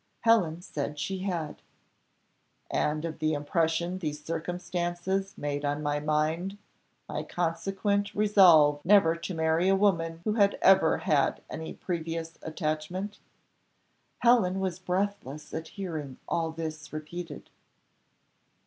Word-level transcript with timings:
Helen 0.21 0.63
said 0.63 0.97
she 0.97 1.19
had. 1.19 1.61
"And 2.71 3.05
of 3.05 3.19
the 3.19 3.33
impression 3.35 3.99
these 3.99 4.23
circumstances 4.25 5.37
made 5.37 5.63
on 5.63 5.83
my 5.83 5.99
mind, 5.99 6.57
my 7.07 7.21
consequent 7.21 8.15
resolve 8.15 8.83
never 8.83 9.15
to 9.17 9.35
marry 9.35 9.69
a 9.69 9.75
woman 9.75 10.21
who 10.23 10.33
had 10.33 10.57
ever 10.59 10.97
had 10.97 11.43
any 11.51 11.73
previous 11.73 12.39
attachment?" 12.41 13.19
Helen 14.17 14.59
was 14.59 14.79
breathless 14.79 15.53
at 15.53 15.67
hearing 15.67 16.17
all 16.27 16.49
this 16.49 16.91
repeated. 16.91 17.51